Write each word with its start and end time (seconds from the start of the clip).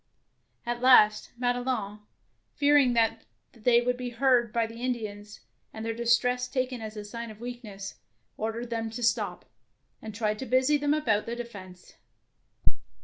At 0.65 0.81
last 0.81 1.29
Madelon, 1.39 1.99
fear 2.55 2.75
ing 2.75 2.93
that 2.93 3.21
they 3.51 3.81
would 3.81 3.97
be 3.97 4.09
heard 4.09 4.51
by 4.51 4.65
the 4.65 4.81
Indians, 4.81 5.41
and 5.71 5.85
their 5.85 5.93
distress 5.93 6.47
taken 6.47 6.81
as 6.81 6.97
a 6.97 7.05
sign 7.05 7.29
of 7.29 7.39
weakness, 7.39 7.99
ordered 8.35 8.71
them 8.71 8.89
to 8.89 9.03
stop, 9.03 9.45
and 10.01 10.15
tried 10.15 10.39
to 10.39 10.47
busy 10.47 10.75
them 10.77 10.95
about 10.95 11.27
the 11.27 11.35
defence. 11.35 11.97